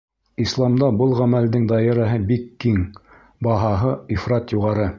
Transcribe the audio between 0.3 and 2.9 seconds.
Исламда был ғәмәлдең даирәһе бик киң,